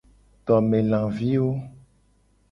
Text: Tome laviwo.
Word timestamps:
Tome 0.45 0.79
laviwo. 0.91 1.51